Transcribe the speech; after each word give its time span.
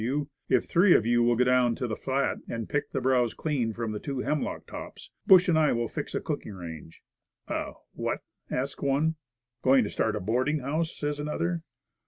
W., 0.01 0.29
"if 0.49 0.65
three 0.65 0.95
of 0.95 1.05
you 1.05 1.21
will 1.21 1.35
go 1.35 1.43
down 1.43 1.75
to 1.75 1.85
the 1.85 1.95
flat 1.95 2.39
and 2.49 2.67
pick 2.67 2.89
the 2.89 2.99
browse 2.99 3.35
clean 3.35 3.71
from 3.71 3.91
the 3.91 3.99
two 3.99 4.21
hemlock 4.21 4.65
tops, 4.65 5.11
Bush 5.27 5.47
and 5.47 5.59
I 5.59 5.73
will 5.73 5.87
fix 5.87 6.15
a 6.15 6.19
cooking 6.19 6.53
range." 6.55 7.03
"A 7.47 7.73
what?" 7.93 8.21
asks 8.49 8.81
one. 8.81 9.13
"Going 9.61 9.83
to 9.83 9.91
start 9.91 10.15
a 10.15 10.19
boarding 10.19 10.61
house?" 10.61 10.91
says 10.97 11.19
another. 11.19 11.61